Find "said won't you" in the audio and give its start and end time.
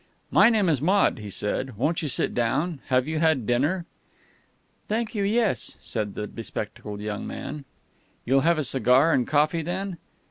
1.29-2.07